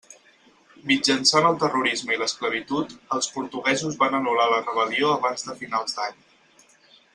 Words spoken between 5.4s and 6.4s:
de finals d'any.